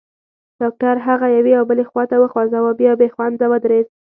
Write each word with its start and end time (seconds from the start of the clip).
ډاکټر 0.59 0.95
هغه 1.07 1.27
یوې 1.37 1.53
او 1.59 1.63
بلې 1.69 1.85
خواته 1.89 2.15
وخوځاوه، 2.19 2.71
بیا 2.79 2.91
بېخونده 3.01 3.45
ودرېد. 3.49 3.87